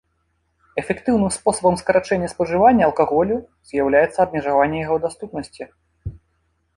Эфектыўным 0.81 1.29
спосабам 1.35 1.75
скарачэння 1.81 2.29
спажывання 2.33 2.83
алкаголю 2.89 3.35
з'яўляецца 3.73 4.17
абмежаванне 4.25 4.77
яго 4.85 4.97
даступнасці. 5.05 5.63